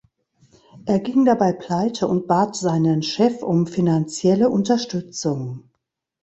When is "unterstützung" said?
4.49-5.69